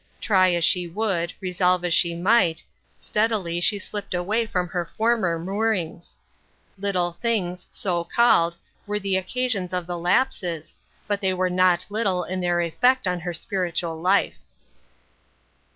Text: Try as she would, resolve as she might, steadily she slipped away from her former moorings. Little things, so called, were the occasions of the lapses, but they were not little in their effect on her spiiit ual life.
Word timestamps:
Try 0.19 0.51
as 0.55 0.63
she 0.65 0.87
would, 0.87 1.31
resolve 1.39 1.85
as 1.85 1.93
she 1.93 2.15
might, 2.15 2.63
steadily 2.97 3.61
she 3.61 3.77
slipped 3.77 4.15
away 4.15 4.47
from 4.47 4.67
her 4.69 4.83
former 4.83 5.37
moorings. 5.37 6.15
Little 6.79 7.11
things, 7.11 7.67
so 7.69 8.03
called, 8.03 8.55
were 8.87 8.97
the 8.97 9.15
occasions 9.15 9.73
of 9.73 9.85
the 9.85 9.99
lapses, 9.99 10.75
but 11.07 11.21
they 11.21 11.33
were 11.35 11.51
not 11.51 11.85
little 11.87 12.23
in 12.23 12.41
their 12.41 12.61
effect 12.61 13.07
on 13.07 13.19
her 13.19 13.31
spiiit 13.31 13.73
ual 13.83 14.01
life. 14.01 14.39